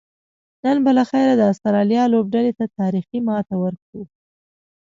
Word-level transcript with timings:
نن 0.63 0.77
به 0.83 0.91
لخیره 0.97 1.33
د 1.37 1.41
آسترالیا 1.51 2.03
لوبډلې 2.13 2.51
ته 2.59 2.65
تاریخي 2.79 3.19
ماته 3.27 3.55
ورکوو 3.63 4.03